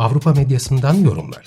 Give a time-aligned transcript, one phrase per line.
[0.00, 1.46] Avrupa medyasından yorumlar.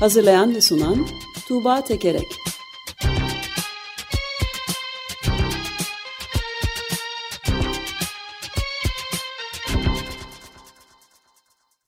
[0.00, 1.06] Hazırlayan ve sunan
[1.48, 2.26] Tuğba Tekerek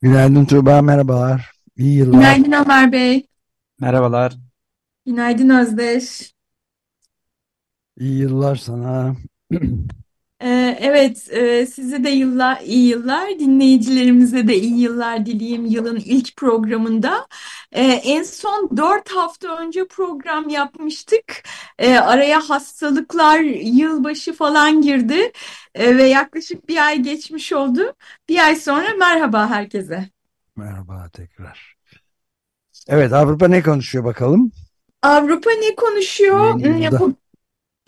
[0.03, 1.53] Günaydın Tuğba, merhabalar.
[1.77, 2.19] İyi yıllar.
[2.19, 3.27] Günaydın Ömer Bey.
[3.81, 4.44] Merhabalar.
[5.07, 6.35] Günaydın Özdeş.
[7.99, 9.17] İyi yıllar sana.
[10.41, 16.37] Ee, evet, e, size de yıllar, iyi yıllar, dinleyicilerimize de iyi yıllar dileyim yılın ilk
[16.37, 17.27] programında.
[17.73, 21.43] Ee, en son dört hafta önce program yapmıştık.
[21.79, 25.33] Ee, araya hastalıklar, yılbaşı falan girdi
[25.75, 27.95] Ee, ve yaklaşık bir ay geçmiş oldu.
[28.29, 30.09] Bir ay sonra merhaba herkese.
[30.57, 31.77] Merhaba tekrar.
[32.89, 34.53] Evet, Avrupa ne konuşuyor bakalım?
[35.05, 36.55] Avrupa ne konuşuyor?
[37.01, 37.15] Bu,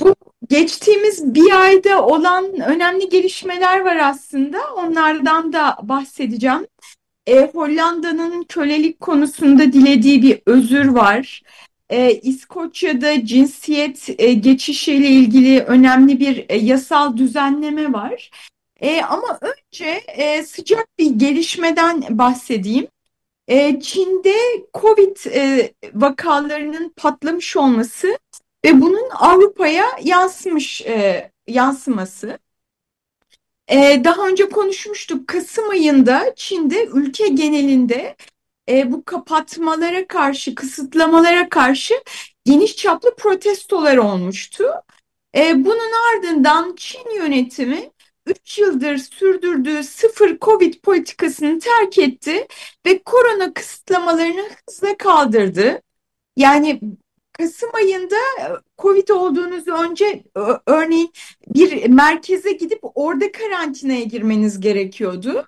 [0.00, 0.14] bu
[0.48, 4.58] geçtiğimiz bir ayda olan önemli gelişmeler var aslında.
[4.74, 6.66] Onlardan da bahsedeceğim.
[7.26, 11.42] E, Hollanda'nın kölelik konusunda dilediği bir özür var.
[11.90, 18.30] E, İskoçya'da cinsiyet e, geçişiyle ilgili önemli bir e, yasal düzenleme var.
[18.80, 22.86] E, ama önce e, sıcak bir gelişmeden bahsedeyim.
[23.48, 28.18] E, Çin'de Covid e, vakalarının patlamış olması
[28.64, 32.38] ve bunun Avrupa'ya yansımış e, yansıması.
[33.68, 35.28] E, daha önce konuşmuştuk.
[35.28, 38.16] Kasım ayında Çin'de ülke genelinde
[38.68, 41.94] e, bu kapatmalara karşı, kısıtlamalara karşı
[42.44, 44.64] geniş çaplı protestolar olmuştu.
[45.36, 47.90] Bunun ardından Çin yönetimi
[48.26, 52.46] 3 yıldır sürdürdüğü sıfır Covid politikasını terk etti
[52.86, 55.82] ve korona kısıtlamalarını hızla kaldırdı.
[56.36, 56.80] Yani
[57.32, 58.46] Kasım ayında e,
[58.78, 61.12] Covid olduğunuz önce ö- örneğin
[61.54, 65.46] bir merkeze gidip orada karantinaya girmeniz gerekiyordu.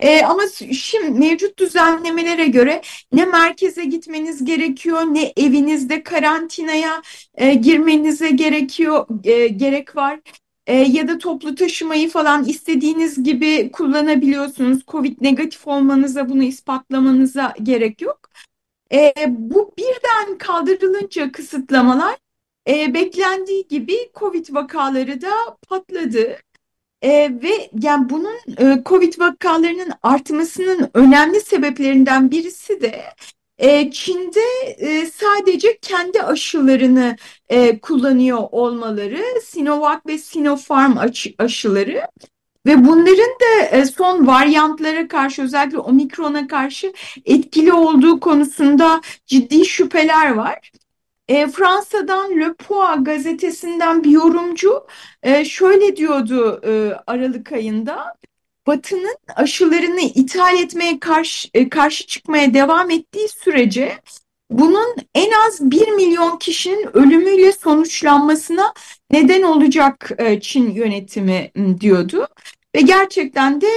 [0.00, 7.02] E, ama şimdi mevcut düzenlemelere göre ne merkeze gitmeniz gerekiyor ne evinizde karantinaya
[7.34, 10.20] e, girmenize gerekiyor e, gerek var.
[10.68, 14.86] E, ya da toplu taşımayı falan istediğiniz gibi kullanabiliyorsunuz.
[14.86, 18.30] Covid negatif olmanıza bunu ispatlamanıza gerek yok.
[18.92, 22.16] E, bu birden kaldırılınca kısıtlamalar
[22.68, 25.30] e, beklendiği gibi Covid vakaları da
[25.68, 26.38] patladı.
[27.02, 27.10] E,
[27.42, 33.04] ve yani bunun e, Covid vakalarının artmasının önemli sebeplerinden birisi de
[33.92, 34.76] Çin'de
[35.10, 37.16] sadece kendi aşılarını
[37.82, 42.02] kullanıyor olmaları, Sinovac ve Sinopharm aşı- aşıları.
[42.66, 46.92] Ve bunların da son varyantlara karşı özellikle omikrona karşı
[47.24, 50.72] etkili olduğu konusunda ciddi şüpheler var.
[51.28, 54.86] Fransa'dan Le Point gazetesinden bir yorumcu
[55.44, 56.60] şöyle diyordu
[57.06, 58.14] Aralık ayında.
[58.68, 63.98] Batı'nın aşılarını ithal etmeye karşı, e, karşı çıkmaya devam ettiği sürece
[64.50, 68.72] bunun en az 1 milyon kişinin ölümüyle sonuçlanmasına
[69.10, 72.28] neden olacak e, Çin yönetimi diyordu.
[72.74, 73.68] Ve gerçekten de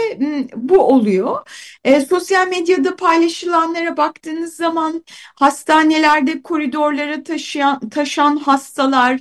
[0.55, 1.39] bu oluyor.
[1.83, 5.03] E, sosyal medyada paylaşılanlara baktığınız zaman
[5.35, 9.19] hastanelerde koridorlara taşıyan, taşan hastalar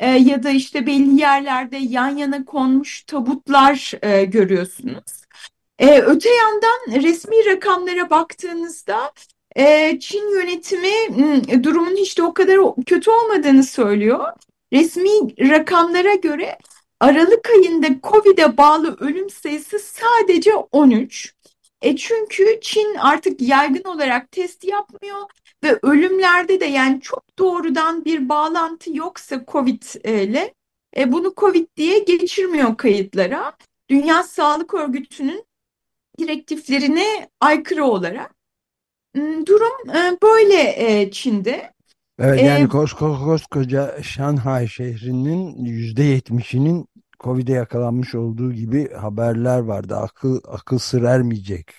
[0.00, 5.26] e, ya da işte belli yerlerde yan yana konmuş tabutlar e, görüyorsunuz.
[5.78, 9.12] E, öte yandan resmi rakamlara baktığınızda
[9.56, 12.56] e, Çin yönetimi durumun hiç de o kadar
[12.86, 14.32] kötü olmadığını söylüyor.
[14.72, 15.10] Resmi
[15.50, 16.58] rakamlara göre
[17.00, 21.34] Aralık ayında Covid'e bağlı ölüm sayısı sadece 13.
[21.82, 25.22] E çünkü Çin artık yaygın olarak test yapmıyor
[25.66, 30.54] ve ölümlerde de yani çok doğrudan bir bağlantı yoksa Covid ile
[30.96, 33.56] e, bunu Covid diye geçirmiyor kayıtlara.
[33.90, 35.44] Dünya Sağlık Örgütü'nün
[36.18, 38.34] direktiflerine aykırı olarak.
[39.14, 41.72] Hmm, Durum e, böyle e, Çin'de.
[42.18, 46.88] Evet, E, yani kosko- koskoca Şanghay şehrinin yüzde yetmişinin
[47.20, 49.96] Covid'e yakalanmış olduğu gibi haberler vardı.
[49.96, 51.70] Akıl akıl sır ermeyecek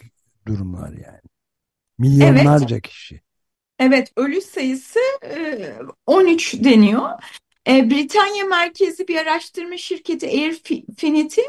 [0.48, 1.22] durumlar yani.
[1.98, 3.22] Milyonlarca kişi.
[3.80, 5.74] Evet, ölü sayısı e,
[6.06, 7.10] 13 deniyor.
[7.68, 11.42] E, Britanya merkezi bir araştırma şirketi Airfinity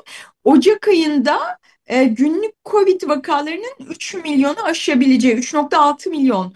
[0.44, 6.54] Ocak ayında e, günlük Covid vakalarının 3 milyonu aşabileceği, 3.6 milyon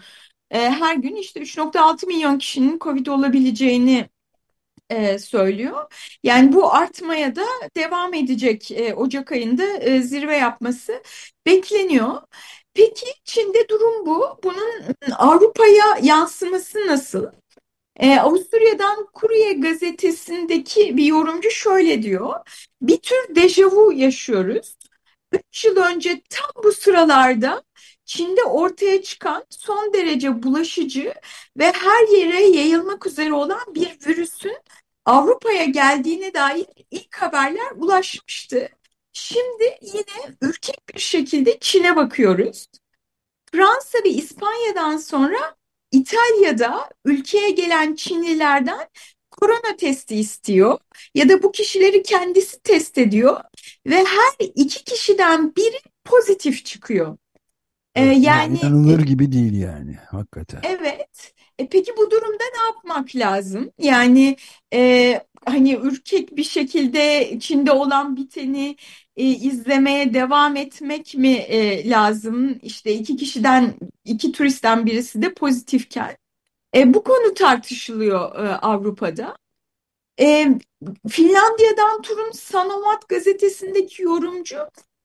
[0.51, 4.09] e, her gün işte 3.6 milyon kişinin Covid olabileceğini
[4.89, 5.91] e, söylüyor.
[6.23, 7.45] Yani bu artmaya da
[7.77, 11.03] devam edecek e, Ocak ayında e, zirve yapması
[11.45, 12.21] bekleniyor.
[12.73, 14.39] Peki Çin'de durum bu.
[14.43, 14.71] Bunun
[15.17, 17.27] Avrupa'ya yansıması nasıl?
[17.99, 22.33] Ee, Avusturya'dan Courier gazetesindeki bir yorumcu şöyle diyor.
[22.81, 24.75] Bir tür dejavu yaşıyoruz.
[25.31, 27.63] Üç yıl önce tam bu sıralarda
[28.05, 31.13] Çin'de ortaya çıkan son derece bulaşıcı
[31.57, 34.57] ve her yere yayılmak üzere olan bir virüsün
[35.05, 38.69] Avrupa'ya geldiğine dair ilk haberler ulaşmıştı.
[39.13, 42.67] Şimdi yine ürkek bir şekilde Çin'e bakıyoruz.
[43.51, 45.55] Fransa ve İspanya'dan sonra
[45.91, 48.89] İtalya'da ülkeye gelen Çinlilerden
[49.31, 50.79] korona testi istiyor
[51.15, 53.41] ya da bu kişileri kendisi test ediyor
[53.87, 57.17] ve her iki kişiden biri pozitif çıkıyor.
[57.95, 60.61] Ee, yani inanılır gibi değil yani hakikaten.
[60.63, 61.33] Evet.
[61.59, 63.71] E, peki bu durumda ne yapmak lazım?
[63.77, 64.35] Yani
[64.73, 68.75] e, hani ürkek bir şekilde Çin'de olan biteni
[69.17, 72.59] e, izlemeye devam etmek mi e, lazım?
[72.61, 73.73] İşte iki kişiden,
[74.05, 76.17] iki turistten birisi de pozitifken.
[76.75, 79.37] E, bu konu tartışılıyor e, Avrupa'da.
[80.19, 80.47] E,
[81.09, 84.57] Finlandiya'dan Turun Sanomat gazetesindeki yorumcu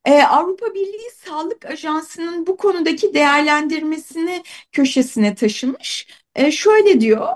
[0.04, 4.42] e, Avrupa Birliği Sağlık Ajansı'nın bu konudaki değerlendirmesini
[4.72, 6.06] köşesine taşımış.
[6.34, 7.28] E, şöyle diyor,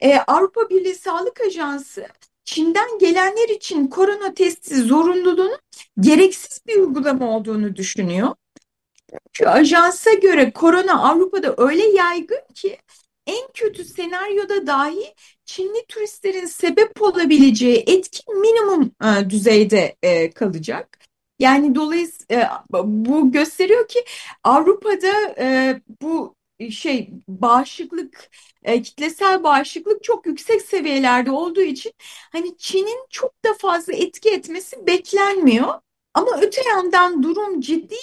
[0.00, 2.06] e, Avrupa Birliği Sağlık Ajansı
[2.44, 5.58] Çin'den gelenler için korona testi zorunluluğunun
[6.00, 8.34] gereksiz bir uygulama olduğunu düşünüyor.
[9.32, 12.78] Çünkü ajansa göre korona Avrupa'da öyle yaygın ki
[13.26, 15.14] en kötü senaryoda dahi
[15.44, 20.98] Çinli turistlerin sebep olabileceği etki minimum e, düzeyde e, kalacak.
[21.42, 24.04] Yani dolayısıyla e, bu gösteriyor ki
[24.44, 26.36] Avrupa'da e, bu
[26.70, 28.30] şey bağışıklık
[28.62, 31.92] e, kitlesel bağışıklık çok yüksek seviyelerde olduğu için
[32.32, 35.74] hani Çin'in çok da fazla etki etmesi beklenmiyor.
[36.14, 37.94] Ama öte yandan durum ciddi.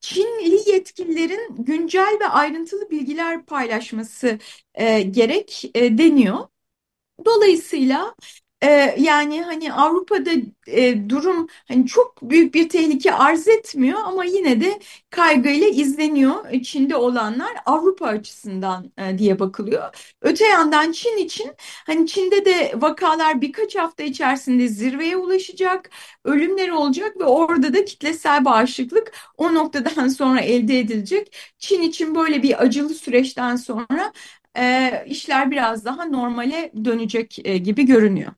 [0.00, 4.38] Çinli yetkililerin güncel ve ayrıntılı bilgiler paylaşması
[4.74, 6.38] e, gerek e, deniyor.
[7.24, 8.14] Dolayısıyla
[8.62, 10.30] ee, yani hani Avrupa'da
[10.66, 14.80] e, durum hani çok büyük bir tehlike arz etmiyor ama yine de
[15.10, 20.14] kaygıyla izleniyor Çin'de olanlar Avrupa açısından e, diye bakılıyor.
[20.22, 21.50] Öte yandan Çin için
[21.86, 25.90] hani Çin'de de vakalar birkaç hafta içerisinde zirveye ulaşacak,
[26.24, 31.36] ölümler olacak ve orada da kitlesel bağışıklık o noktadan sonra elde edilecek.
[31.58, 34.12] Çin için böyle bir acılı süreçten sonra
[34.58, 37.30] e, işler biraz daha normale dönecek
[37.64, 38.32] gibi görünüyor.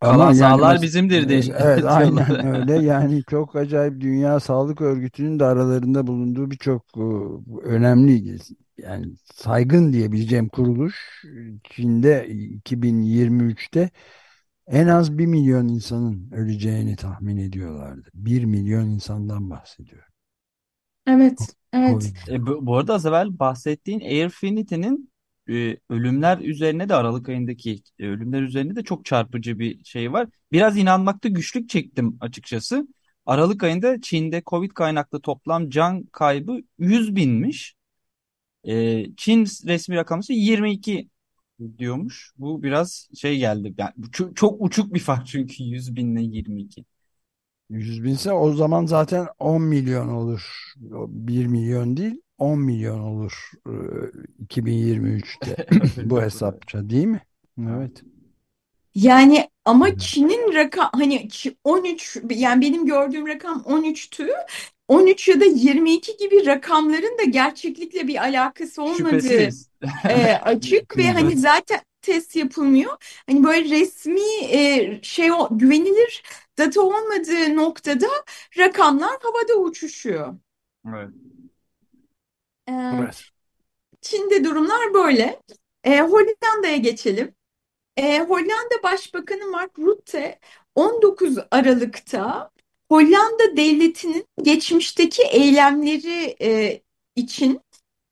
[0.00, 1.42] Kalan yani sahalar bizimdir diye.
[1.58, 7.00] Evet aynen öyle yani çok acayip Dünya Sağlık Örgütü'nün de aralarında bulunduğu birçok e,
[7.62, 8.38] önemli
[8.78, 11.24] yani saygın diyebileceğim kuruluş
[11.64, 13.90] Çin'de 2023'te
[14.66, 18.08] en az bir milyon insanın öleceğini tahmin ediyorlardı.
[18.14, 20.04] Bir milyon insandan bahsediyor.
[21.06, 21.38] Evet,
[21.72, 22.12] evet.
[22.28, 25.10] E, bu, bu arada az evvel bahsettiğin Airfinity'nin
[25.48, 30.28] e, ölümler üzerine de Aralık ayındaki e, ölümler üzerine de çok çarpıcı bir şey var.
[30.52, 32.88] Biraz inanmakta güçlük çektim açıkçası.
[33.26, 37.74] Aralık ayında Çin'de Covid kaynaklı toplam can kaybı 100 binmiş.
[38.64, 41.08] E, Çin resmi rakamı ise 22
[41.78, 42.32] diyormuş.
[42.38, 43.74] Bu biraz şey geldi.
[43.78, 46.84] Yani çok, çok uçuk bir fark çünkü 100 binle 22.
[47.70, 50.72] 100 binse o zaman zaten 10 milyon olur.
[50.76, 53.50] 1 milyon değil 10 milyon olur
[54.46, 55.66] 2023'te
[56.10, 57.20] bu hesapça değil mi?
[57.60, 58.02] Evet.
[58.94, 61.28] Yani ama Çin'in rakam hani
[61.64, 64.28] 13 yani benim gördüğüm rakam 13'tü.
[64.88, 69.48] 13 ya da 22 gibi rakamların da gerçeklikle bir alakası olmadığı
[70.08, 73.22] e, açık ve hani zaten test yapılmıyor.
[73.26, 76.22] Hani böyle resmi e, şey o, güvenilir
[76.58, 78.06] data olmadığı noktada
[78.58, 80.34] rakamlar havada uçuşuyor.
[80.88, 81.10] Evet.
[82.68, 82.72] Ee,
[84.00, 85.40] Çin'de durumlar böyle.
[85.84, 87.34] Ee, Hollanda'ya geçelim.
[87.96, 90.38] Ee, Hollanda Başbakanı Mark Rutte
[90.74, 92.50] 19 Aralık'ta
[92.90, 96.80] Hollanda devletinin geçmişteki eylemleri e,
[97.16, 97.60] için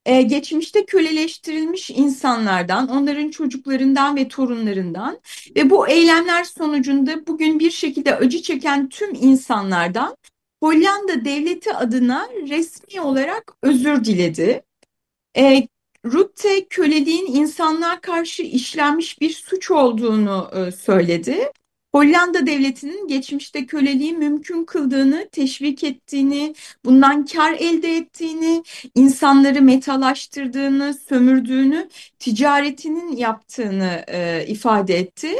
[0.06, 5.20] e, geçmişte köleleştirilmiş insanlardan, onların çocuklarından ve torunlarından
[5.56, 10.16] ve bu eylemler sonucunda bugün bir şekilde acı çeken tüm insanlardan
[10.66, 14.62] Hollanda devleti adına resmi olarak özür diledi.
[15.36, 15.68] E,
[16.04, 21.52] Rutte köleliğin insanlığa karşı işlenmiş bir suç olduğunu e, söyledi.
[21.94, 26.54] Hollanda devletinin geçmişte köleliği mümkün kıldığını, teşvik ettiğini,
[26.84, 28.62] bundan kar elde ettiğini,
[28.94, 35.36] insanları metalaştırdığını, sömürdüğünü, ticaretinin yaptığını e, ifade etti.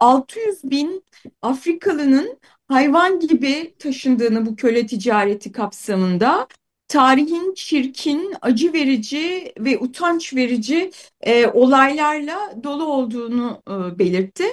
[0.00, 1.04] 600 bin
[1.42, 2.38] Afrikalının
[2.72, 6.48] hayvan gibi taşındığını bu köle ticareti kapsamında
[6.88, 14.44] tarihin çirkin, acı verici ve utanç verici e, olaylarla dolu olduğunu e, belirtti.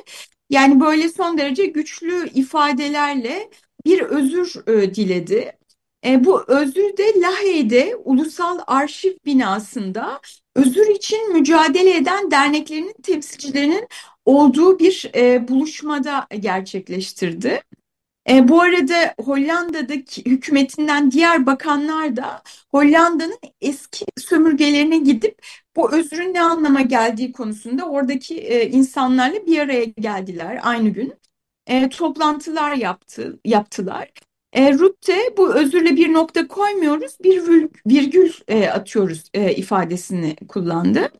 [0.49, 3.49] Yani böyle son derece güçlü ifadelerle
[3.85, 5.51] bir özür e, diledi.
[6.05, 10.19] E, bu özür de Lahey'de Ulusal Arşiv binasında
[10.55, 13.87] özür için mücadele eden derneklerinin temsilcilerinin
[14.25, 17.61] olduğu bir e, buluşmada gerçekleştirdi.
[18.29, 25.45] E, bu arada Hollanda'daki hükümetinden diğer bakanlar da Hollanda'nın eski sömürgelerine gidip
[25.75, 31.13] bu özrün ne anlama geldiği konusunda oradaki e, insanlarla bir araya geldiler aynı gün.
[31.67, 34.11] E, toplantılar yaptı, yaptılar.
[34.53, 37.43] E, Rutte bu özürle bir nokta koymuyoruz, bir
[37.87, 41.11] virgül e, atıyoruz e, ifadesini kullandı.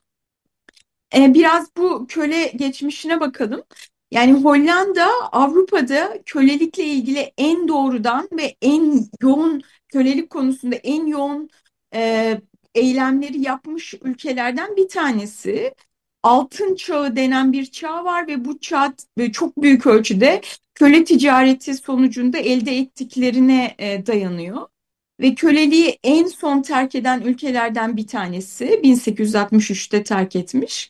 [1.16, 3.64] E, biraz bu köle geçmişine bakalım.
[4.12, 11.50] Yani Hollanda Avrupa'da kölelikle ilgili en doğrudan ve en yoğun kölelik konusunda en yoğun
[11.96, 12.42] e,
[12.76, 15.76] eylemleri yapmış ülkelerden bir tanesi.
[16.24, 18.94] Altın çağı denen bir çağ var ve bu çağ
[19.34, 20.42] çok büyük ölçüde
[20.76, 24.68] köle ticareti sonucunda elde ettiklerine e, dayanıyor.
[25.20, 30.90] Ve köleliği en son terk eden ülkelerden bir tanesi 1863'te terk etmiş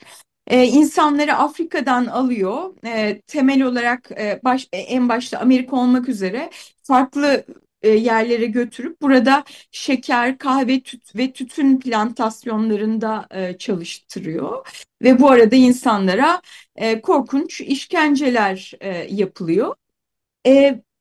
[0.50, 2.74] e, insanları Afrika'dan alıyor.
[2.86, 6.50] E, temel olarak e, baş, e, en başta Amerika olmak üzere
[6.84, 7.46] farklı
[7.82, 14.68] e, yerlere götürüp burada şeker, kahve tüt ve tütün plantasyonlarında e, çalıştırıyor.
[15.04, 16.42] Ve bu arada insanlara
[17.04, 18.74] korkunç işkenceler
[19.10, 19.76] yapılıyor.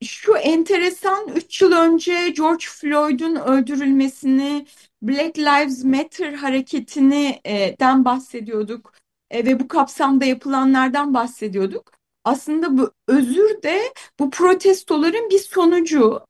[0.02, 4.67] Şu enteresan 3 yıl önce George Floyd'un öldürülmesini,
[5.02, 8.93] Black Lives Matter hareketini e, den bahsediyorduk
[9.30, 11.92] e, ve bu kapsamda yapılanlardan bahsediyorduk.
[12.25, 13.82] Aslında bu özür de
[14.18, 16.20] bu protestoların bir sonucu.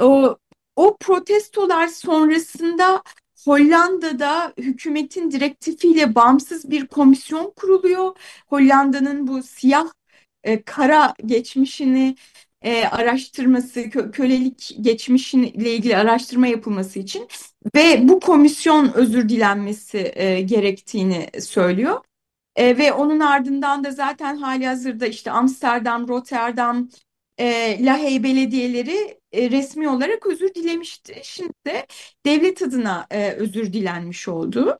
[0.00, 0.36] O,
[0.76, 3.02] o protestolar sonrasında
[3.44, 8.16] Hollanda'da hükümetin direktifiyle bağımsız bir komisyon kuruluyor.
[8.46, 9.86] Hollanda'nın bu siyah
[10.44, 12.16] e, kara geçmişini
[12.62, 17.28] e, araştırması, kö kölelik geçmişiyle ilgili araştırma yapılması için
[17.76, 22.00] ve bu komisyon özür dilenmesi e, gerektiğini söylüyor.
[22.56, 26.88] E, ve onun ardından da zaten hali hazırda işte Amsterdam, Rotterdam,
[27.38, 31.20] e, Lahey belediyeleri e, resmi olarak özür dilemişti.
[31.24, 31.86] Şimdi de
[32.26, 34.78] devlet adına e, özür dilenmiş oldu.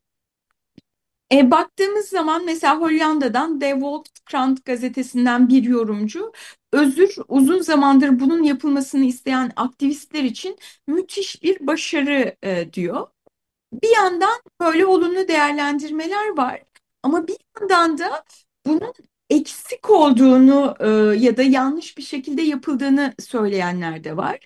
[1.31, 6.31] E, baktığımız zaman mesela Hollanda'dan De Volkskrant gazetesinden bir yorumcu
[6.73, 13.07] özür uzun zamandır bunun yapılmasını isteyen aktivistler için müthiş bir başarı e, diyor.
[13.73, 16.63] Bir yandan böyle olumlu değerlendirmeler var.
[17.05, 18.23] Ama bir yandan da
[18.65, 18.93] bunun
[19.29, 20.87] eksik olduğunu e,
[21.25, 24.39] ya da yanlış bir şekilde yapıldığını söyleyenler de var.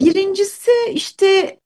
[0.00, 1.60] Birincisi işte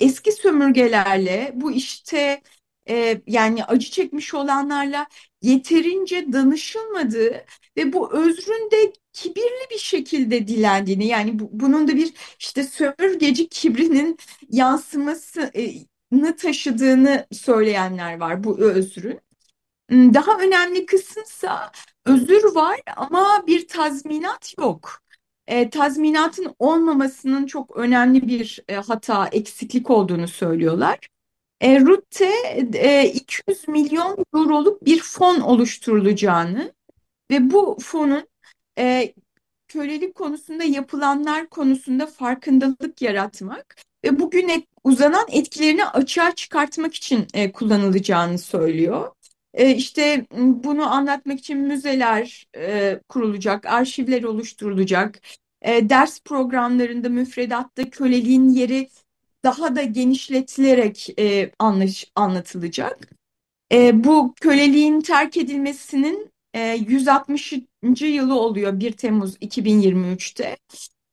[0.00, 2.42] eski sömürgelerle bu işte
[2.88, 5.06] e, yani acı çekmiş olanlarla
[5.42, 7.44] yeterince danışılmadığı
[7.76, 13.48] ve bu özrün de kibirli bir şekilde dilendiğini yani bu, bunun da bir işte sömürgeci
[13.48, 14.18] kibrinin
[14.48, 19.20] yansımasını taşıdığını söyleyenler var bu özrün.
[19.90, 21.72] Daha önemli kısımsa
[22.06, 25.02] özür var ama bir tazminat yok.
[25.46, 30.98] E, tazminatın olmamasının çok önemli bir e, hata, eksiklik olduğunu söylüyorlar.
[31.60, 32.30] E, Rutte
[32.74, 36.72] e, 200 milyon euroluk bir fon oluşturulacağını
[37.30, 38.28] ve bu fonun
[38.78, 39.14] e,
[39.68, 48.38] kölelik konusunda yapılanlar konusunda farkındalık yaratmak ve bugüne uzanan etkilerini açığa çıkartmak için e, kullanılacağını
[48.38, 49.10] söylüyor.
[49.54, 50.26] E, işte
[50.64, 55.20] bunu anlatmak için müzeler e, kurulacak, arşivler oluşturulacak,
[55.62, 58.88] e, ders programlarında, müfredatta köleliğin yeri
[59.44, 61.50] daha da genişletilerek e,
[62.14, 63.08] anlatılacak.
[63.92, 67.52] Bu köleliğin terk edilmesinin e, 160.
[68.00, 70.56] yılı oluyor 1 Temmuz 2023'te.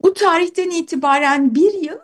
[0.04, 1.98] Bu tarihten itibaren bir yıl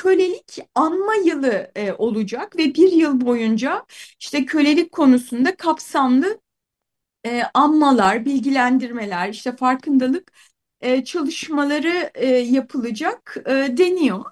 [0.00, 3.86] kölelik anma yılı e, olacak ve bir yıl boyunca
[4.20, 6.40] işte kölelik konusunda kapsamlı
[7.26, 10.32] e, anmalar, bilgilendirmeler, işte farkındalık
[10.80, 14.24] e, çalışmaları e, yapılacak e, deniyor.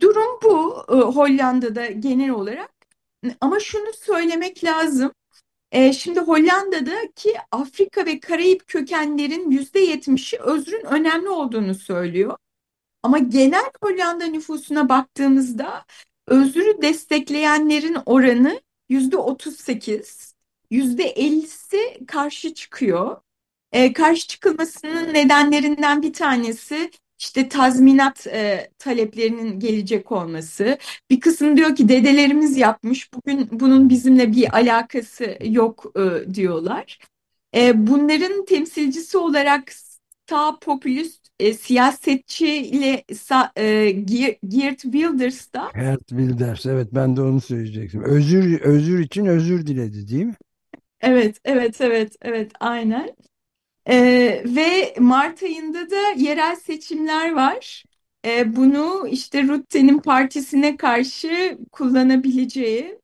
[0.00, 2.72] Durum bu e, Hollanda'da genel olarak.
[3.40, 5.12] ama şunu söylemek lazım.
[5.72, 12.36] E, şimdi Hollanda'daki Afrika ve Karayip kökenlerin yüzde yetmişi özrün önemli olduğunu söylüyor.
[13.04, 15.84] Ama genel Hollanda nüfusuna baktığımızda
[16.26, 20.34] özrü destekleyenlerin oranı yüzde otuz sekiz,
[20.70, 23.16] yüzde ellisi karşı çıkıyor.
[23.72, 30.78] E, karşı çıkılmasının nedenlerinden bir tanesi işte tazminat e, taleplerinin gelecek olması.
[31.10, 36.98] Bir kısım diyor ki dedelerimiz yapmış, bugün bunun bizimle bir alakası yok e, diyorlar.
[37.56, 39.72] E, bunların temsilcisi olarak
[40.28, 43.90] sağ popülist e, siyasetçiyle sa, e,
[44.48, 48.02] Geert Wilders da Geert Wilders evet ben de onu söyleyecektim.
[48.02, 50.34] Özür özür için özür diledi değil mi?
[51.00, 53.16] Evet, evet, evet, evet, aynen.
[53.88, 57.84] Ee, ve Mart ayında da yerel seçimler var.
[58.26, 62.98] Ee, bunu işte Rutte'nin partisine karşı kullanabileceği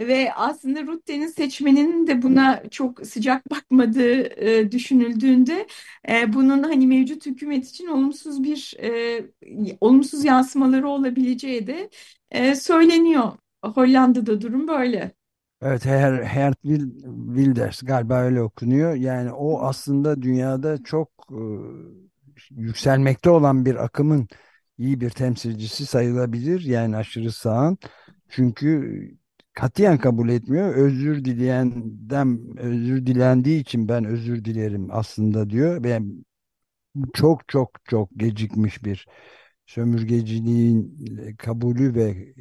[0.00, 5.66] ve aslında Rutte'nin seçmeninin de buna çok sıcak bakmadığı e, düşünüldüğünde
[6.08, 9.22] e, bunun hani mevcut hükümet için olumsuz bir e,
[9.80, 11.90] olumsuz yansımaları olabileceği de
[12.30, 13.32] e, söyleniyor.
[13.64, 15.12] Hollanda'da durum böyle.
[15.62, 18.94] Evet, Her, Hert Wilders galiba öyle okunuyor.
[18.94, 21.40] Yani o aslında dünyada çok e,
[22.50, 24.28] yükselmekte olan bir akımın
[24.78, 26.60] iyi bir temsilcisi sayılabilir.
[26.60, 27.78] Yani aşırı sağın.
[28.28, 29.00] Çünkü
[29.54, 30.74] katiyen kabul etmiyor.
[30.74, 35.84] Özür dileyenden özür dilendiği için ben özür dilerim aslında diyor.
[35.84, 36.24] Ben
[37.14, 39.06] çok çok çok gecikmiş bir
[39.66, 40.96] sömürgeciliğin
[41.38, 42.34] kabulü ve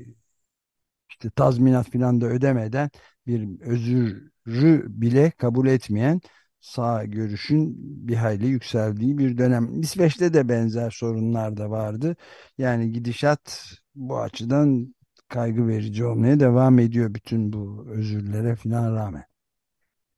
[1.09, 2.89] işte tazminat filan da ödemeden
[3.27, 6.21] bir özürü bile kabul etmeyen
[6.61, 7.75] sağ görüşün
[8.07, 9.81] bir hayli yükseldiği bir dönem.
[9.81, 12.15] İsveç'te de benzer sorunlar da vardı.
[12.57, 14.95] Yani gidişat bu açıdan
[15.29, 19.25] kaygı verici olmaya devam ediyor bütün bu özürlere filan rağmen.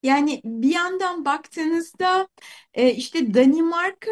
[0.03, 2.28] Yani bir yandan baktığınızda
[2.74, 4.12] e, işte Danimarka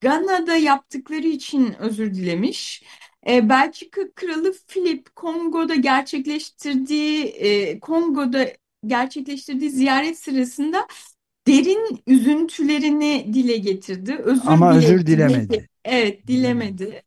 [0.00, 2.82] Gana'da yaptıkları için özür dilemiş.
[3.28, 8.48] E, Belçika Kralı Philip Kongo'da gerçekleştirdiği e, Kongo'da
[8.86, 10.86] gerçekleştirdiği ziyaret sırasında
[11.46, 14.16] derin üzüntülerini dile getirdi.
[14.24, 15.68] Özür Ama dile, özür dilemedi.
[15.84, 17.02] Evet, dilemedi.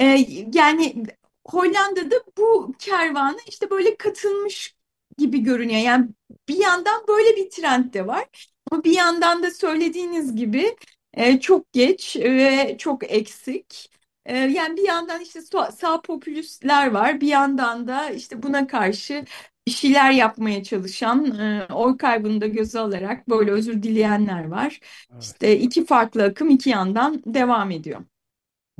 [0.00, 1.04] E, yani
[1.46, 4.74] Hollanda'da bu kervana işte böyle katılmış
[5.18, 5.80] gibi görünüyor.
[5.80, 6.08] Yani
[6.48, 8.48] bir yandan böyle bir trend de var.
[8.70, 10.76] Ama bir yandan da söylediğiniz gibi
[11.14, 13.90] e, çok geç ve çok eksik.
[14.26, 15.40] E, yani bir yandan işte
[15.72, 19.24] sağ, popülistler var, bir yandan da işte buna karşı
[19.66, 24.80] bir şeyler yapmaya çalışan, e, oy kaybını da göze alarak böyle özür dileyenler var.
[25.12, 25.22] Evet.
[25.24, 28.00] İşte iki farklı akım iki yandan devam ediyor.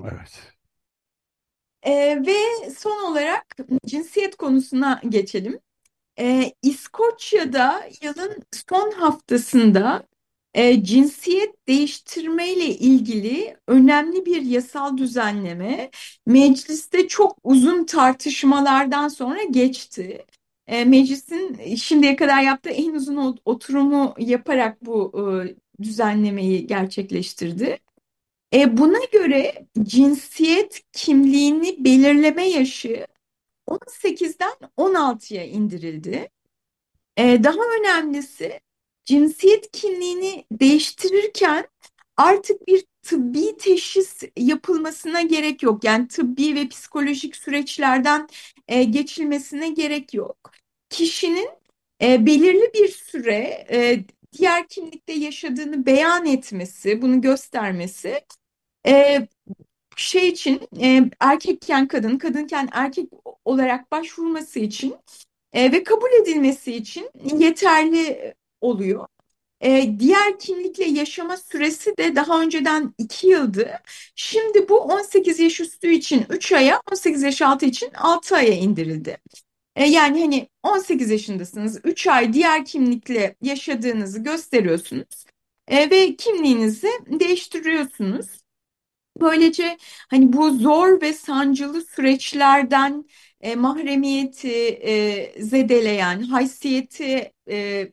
[0.05, 0.52] Evet.
[1.83, 1.93] E,
[2.27, 5.61] ve son olarak cinsiyet konusuna geçelim.
[6.19, 10.07] E, İskoçya'da yılın son haftasında
[10.55, 15.91] e, cinsiyet değiştirmeyle ilgili önemli bir yasal düzenleme
[16.27, 20.27] mecliste çok uzun tartışmalardan sonra geçti.
[20.67, 27.79] E, meclisin şimdiye kadar yaptığı en uzun oturumu yaparak bu e, düzenlemeyi gerçekleştirdi.
[28.55, 33.07] E, buna göre cinsiyet kimliğini belirleme yaşı
[33.67, 36.31] 18'den 16'ya indirildi.
[37.17, 38.61] E, daha önemlisi
[39.05, 41.69] cinsiyet kimliğini değiştirirken
[42.17, 45.85] artık bir tıbbi teşhis yapılmasına gerek yok.
[45.85, 48.29] Yani tıbbi ve psikolojik süreçlerden
[48.69, 50.51] e, geçilmesine gerek yok.
[50.91, 51.49] Kişinin
[52.03, 58.21] e, belirli bir süre e, diğer kimlikte yaşadığını beyan etmesi, bunu göstermesi
[58.87, 59.27] e,
[59.97, 63.09] şey için e, erkekken kadın, kadınken erkek
[63.45, 64.95] olarak başvurması için
[65.53, 69.07] e, ve kabul edilmesi için yeterli oluyor.
[69.61, 73.81] E, diğer kimlikle yaşama süresi de daha önceden 2 yıldı.
[74.15, 79.19] Şimdi bu 18 yaş üstü için 3 aya, 18 yaş altı için 6 aya indirildi.
[79.77, 85.25] E, yani hani 18 yaşındasınız, 3 ay diğer kimlikle yaşadığınızı gösteriyorsunuz
[85.69, 88.42] e, ve kimliğinizi değiştiriyorsunuz.
[89.21, 89.79] Böylece
[90.11, 93.05] hani bu zor ve sancılı süreçlerden
[93.41, 97.89] e, mahremiyeti e, zedeleyen, haysiyeti e,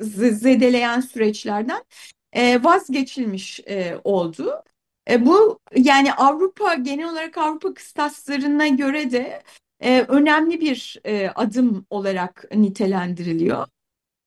[0.00, 1.84] zedeleyen süreçlerden
[2.32, 4.62] e, vazgeçilmiş e, oldu.
[5.10, 9.42] E, bu yani Avrupa genel olarak Avrupa kıstaslarına göre de
[9.80, 13.66] e, önemli bir e, adım olarak nitelendiriliyor.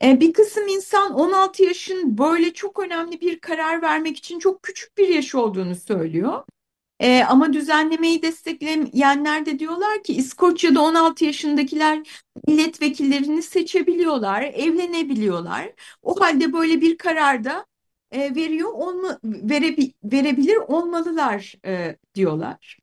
[0.03, 4.97] E, bir kısım insan 16 yaşın böyle çok önemli bir karar vermek için çok küçük
[4.97, 6.43] bir yaş olduğunu söylüyor.
[6.99, 15.73] E, ama düzenlemeyi destekleyenler de diyorlar ki İskoçya'da 16 yaşındakiler milletvekillerini seçebiliyorlar, evlenebiliyorlar.
[16.01, 17.65] O halde böyle bir kararda
[18.11, 22.77] e, veriyor olma, verebi, verebilir olmalılar e, diyorlar.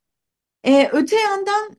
[0.64, 1.76] E, öte yandan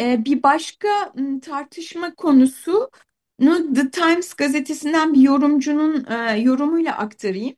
[0.00, 2.90] e, bir başka tartışma konusu
[3.42, 7.56] The Times gazetesinden bir yorumcunun e, yorumuyla aktarayım.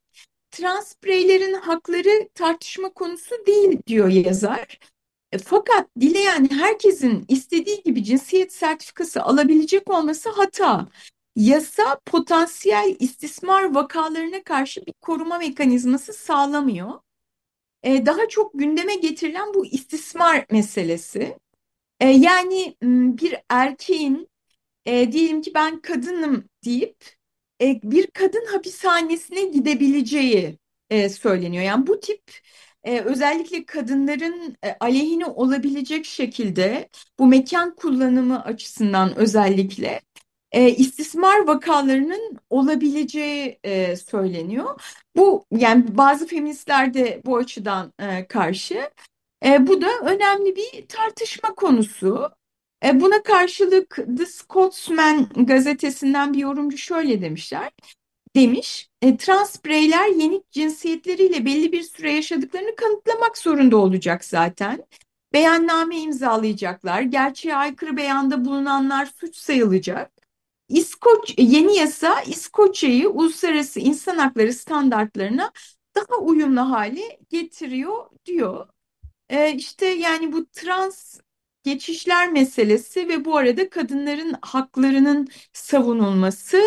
[0.51, 4.79] Trans bireylerin hakları tartışma konusu değil diyor yazar.
[5.33, 10.89] E, fakat dileyen herkesin istediği gibi cinsiyet sertifikası alabilecek olması hata.
[11.37, 16.93] Yasa potansiyel istismar vakalarına karşı bir koruma mekanizması sağlamıyor.
[17.83, 21.39] E, daha çok gündeme getirilen bu istismar meselesi.
[22.01, 22.77] E, yani
[23.19, 24.29] bir erkeğin
[24.87, 26.97] e, diyelim ki ben kadınım deyip
[27.63, 30.59] e, bir kadın hapishanesine gidebileceği
[30.91, 31.65] e, söyleniyor.
[31.65, 32.23] Yani bu tip
[32.85, 40.01] e, özellikle kadınların e, aleyhine olabilecek şekilde bu mekan kullanımı açısından özellikle
[40.53, 44.81] e, istismar vakalarının olabileceği e, söyleniyor.
[45.17, 48.91] Bu yani bazı feministler de bu açıdan e, karşı.
[49.45, 52.31] E, bu da önemli bir tartışma konusu.
[52.85, 57.73] E, buna karşılık The Scotsman gazetesinden bir yorumcu şöyle demişler.
[58.37, 64.85] Demiş, e, trans bireyler yenik cinsiyetleriyle belli bir süre yaşadıklarını kanıtlamak zorunda olacak zaten.
[65.33, 70.13] Beyanname imzalayacaklar, gerçeğe aykırı beyanda bulunanlar suç sayılacak.
[70.69, 75.53] İskoç, yeni yasa İskoçya'yı uluslararası insan hakları standartlarına
[75.95, 78.69] daha uyumlu hale getiriyor diyor.
[79.29, 81.21] E, işte yani bu trans
[81.65, 86.63] geçişler meselesi ve bu arada kadınların haklarının savunulması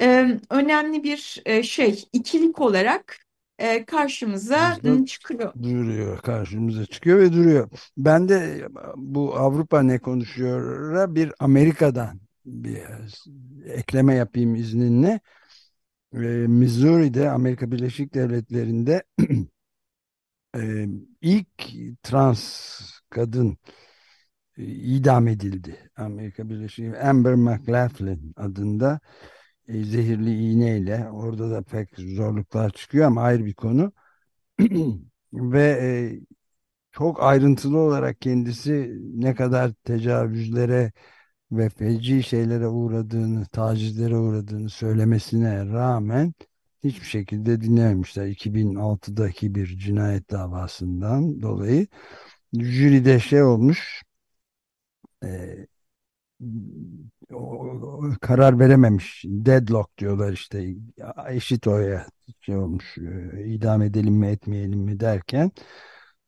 [0.00, 3.18] e, önemli bir e, şey, ikilik olarak
[3.58, 5.54] e, karşımıza Bizde çıkıyor.
[5.62, 7.68] duruyor, karşımıza çıkıyor ve duruyor.
[7.96, 12.78] Ben de bu Avrupa ne konuşuyor'a bir Amerika'dan bir
[13.66, 15.20] ekleme yapayım izninle.
[16.14, 19.02] E, Missouri'de Amerika Birleşik Devletleri'nde
[20.56, 20.86] e,
[21.20, 21.48] ilk
[22.02, 22.70] trans
[23.10, 23.91] kadın e,
[24.58, 25.90] idam edildi.
[25.96, 29.00] Amerika Birleşik Amber McLaughlin adında
[29.68, 33.92] e, zehirli iğneyle orada da pek zorluklar çıkıyor ama ayrı bir konu.
[35.32, 36.20] Ve e,
[36.92, 40.92] çok ayrıntılı olarak kendisi ne kadar tecavüzlere
[41.52, 46.34] ve feci şeylere uğradığını, tacizlere uğradığını söylemesine rağmen
[46.84, 48.26] hiçbir şekilde dinlememişler.
[48.26, 51.86] 2006'daki bir cinayet davasından dolayı
[52.54, 54.02] jüride şey olmuş
[55.24, 55.66] e,
[57.32, 59.24] o, karar verememiş.
[59.26, 60.74] Deadlock diyorlar işte.
[61.28, 62.06] Eşit oya
[62.40, 65.50] şey olmuş e, idam edelim mi etmeyelim mi derken.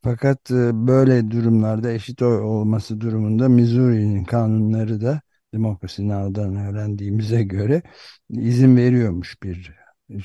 [0.02, 5.20] Fakat e, böyle durumlarda eşit oy olması durumunda Missouri'nin kanunları da
[5.54, 7.83] Demokrasi Now'dan öğrendiğimize göre
[8.30, 9.74] izin veriyormuş bir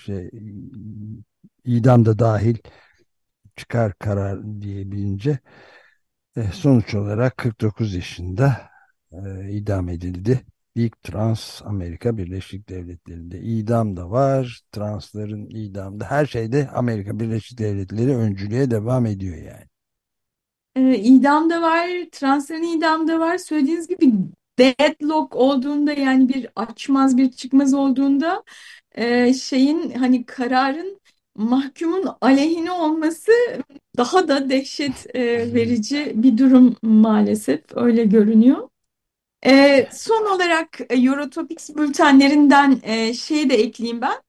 [0.05, 0.29] şey
[1.65, 2.57] idam da dahil
[3.55, 5.39] çıkar karar diyebilince
[6.53, 8.69] sonuç olarak 49 yaşında
[9.11, 10.41] e, idam edildi.
[10.75, 14.61] İlk trans Amerika Birleşik Devletleri'nde idam da var.
[14.71, 19.65] Transların idamı da her şeyde Amerika Birleşik Devletleri öncülüğe devam ediyor yani.
[20.75, 23.37] E, idam da var, transların idam da var.
[23.37, 24.13] Söylediğiniz gibi
[24.59, 28.43] deadlock olduğunda yani bir açmaz bir çıkmaz olduğunda
[28.95, 31.01] e, şeyin hani kararın
[31.35, 33.31] mahkumun aleyhine olması
[33.99, 38.69] daha da dehşet e, verici bir durum maalesef öyle görünüyor.
[39.45, 44.21] E, son olarak e, Eurotopics bültenlerinden e, şey de ekleyeyim ben.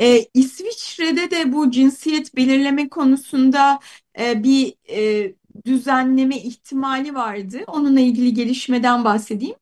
[0.00, 3.80] E, İsviçre'de de bu cinsiyet belirleme konusunda
[4.20, 5.32] e, bir e,
[5.64, 7.64] düzenleme ihtimali vardı.
[7.66, 9.56] Onunla ilgili gelişmeden bahsedeyim.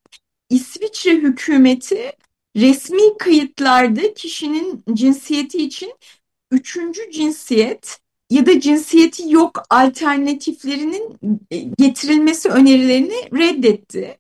[0.51, 2.13] İsviçre hükümeti
[2.57, 5.93] resmi kayıtlarda kişinin cinsiyeti için
[6.51, 11.19] üçüncü cinsiyet ya da cinsiyeti yok alternatiflerinin
[11.51, 14.19] e, getirilmesi önerilerini reddetti.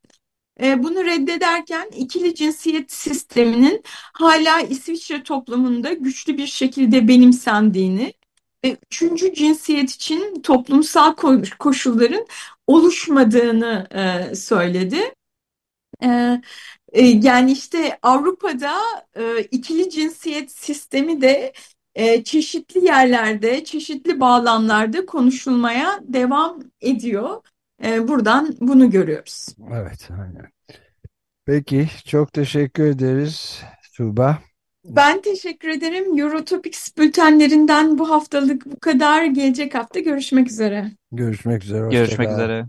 [0.62, 8.14] E, bunu reddederken ikili cinsiyet sisteminin hala İsviçre toplumunda güçlü bir şekilde benimsendiğini
[8.90, 11.14] üçüncü cinsiyet için toplumsal
[11.59, 12.27] koşulların
[12.66, 15.14] oluşmadığını e, söyledi.
[17.23, 18.81] Yani işte Avrupa'da
[19.51, 21.53] ikili cinsiyet sistemi de
[22.24, 27.42] çeşitli yerlerde, çeşitli bağlamlarda konuşulmaya devam ediyor.
[27.83, 29.46] Buradan bunu görüyoruz.
[29.72, 30.46] Evet, aynen.
[31.46, 33.62] Peki, çok teşekkür ederiz
[33.96, 34.38] Tuğba.
[34.85, 36.18] Ben teşekkür ederim.
[36.18, 39.24] Eurotopics bültenlerinden bu haftalık bu kadar.
[39.24, 40.90] Gelecek hafta görüşmek üzere.
[41.12, 41.85] Görüşmek üzere.
[41.85, 42.35] hoşça Görüşmek kal.
[42.35, 42.66] üzere.